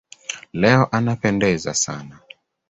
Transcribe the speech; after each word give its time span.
Leo 0.53 0.87
anapendeza 0.91 1.73
sana. 1.73 2.19